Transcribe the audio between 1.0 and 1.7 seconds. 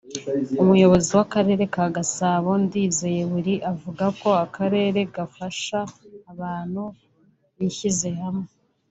w’Akarere